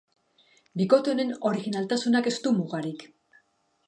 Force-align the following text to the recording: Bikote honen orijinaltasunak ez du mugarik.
Bikote 0.81 1.11
honen 1.11 1.33
orijinaltasunak 1.49 2.31
ez 2.31 2.33
du 2.47 2.55
mugarik. 2.61 3.05